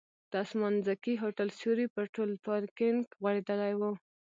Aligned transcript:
د 0.31 0.33
اسمانځکي 0.43 1.13
هوټل 1.23 1.49
سیوری 1.59 1.87
پر 1.95 2.05
ټول 2.15 2.29
پارکینک 2.45 3.03
غوړېدلی 3.21 3.73
و. 3.79 3.81